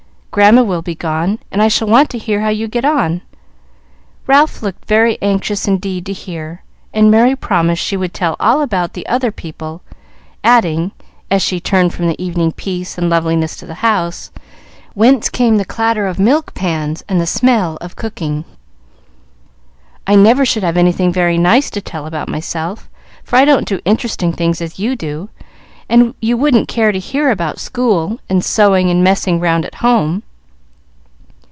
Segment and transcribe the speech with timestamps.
[0.33, 3.21] Grandma will be gone, and I shall want to hear how you get on."
[4.27, 8.93] Ralph looked very anxious indeed to hear, and Merry promised she would tell all about
[8.93, 9.81] the other people,
[10.41, 10.93] adding,
[11.29, 14.31] as she turned from the evening peace and loveliness to the house,
[14.93, 18.45] whence came the clatter of milk pans and the smell of cooking,
[20.07, 22.89] "I never should have anything very nice to tell about myself,
[23.21, 25.27] for I don't do interesting things as you do,
[25.89, 30.23] and you wouldn't care to hear about school, and sewing, and messing round at home."